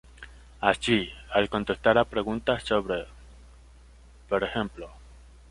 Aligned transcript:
Así, 0.61 1.11
al 1.31 1.47
contestar 1.47 1.99
a 1.99 2.05
preguntas 2.05 2.63
sobre, 2.63 3.05
p. 4.27 4.35
ej. 4.35 4.87